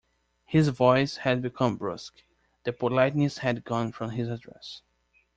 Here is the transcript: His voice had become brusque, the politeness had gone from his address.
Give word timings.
His 0.45 0.67
voice 0.69 1.17
had 1.17 1.43
become 1.43 1.77
brusque, 1.77 2.23
the 2.63 2.73
politeness 2.73 3.37
had 3.37 3.63
gone 3.63 3.91
from 3.91 4.09
his 4.09 4.29
address. 4.29 4.81